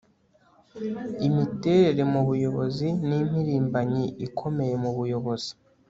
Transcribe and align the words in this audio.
imiterere 1.27 2.01
mu 2.13 2.21
buyobozi 2.27 2.87
ni 3.07 3.15
impirimbanyi 3.21 4.05
ikomeye 4.27 4.73
mu 4.83 4.91
buyobozi 4.97 5.51